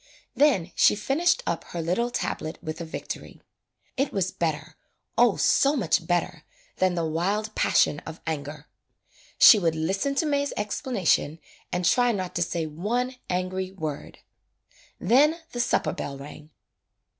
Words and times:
Then 0.35 0.71
she 0.75 0.95
finished 0.95 1.43
up 1.45 1.63
her 1.63 1.79
little 1.83 2.09
tablet 2.09 2.57
with 2.63 2.81
a 2.81 2.85
victory. 2.85 3.39
It 3.97 4.11
was 4.11 4.31
better, 4.31 4.75
oh 5.15 5.35
so 5.35 5.75
much 5.75 6.07
better 6.07 6.43
than 6.77 6.95
the 6.95 7.05
wild 7.05 7.53
passion 7.53 7.99
of 7.99 8.19
anger. 8.25 8.65
She 9.37 9.59
would 9.59 9.75
listen 9.75 10.15
to 10.15 10.25
May's 10.25 10.53
explanation 10.57 11.37
and 11.71 11.85
try 11.85 12.11
'[22] 12.11 12.11
AN 12.11 12.15
EASTER 12.15 12.15
LILY 12.17 12.17
not 12.17 12.35
to 12.35 12.41
say 12.41 12.65
one 12.83 13.15
angry 13.29 13.71
word. 13.73 14.17
Then 14.99 15.39
the 15.51 15.59
supper 15.59 15.93
bell 15.93 16.17
rang. 16.17 16.49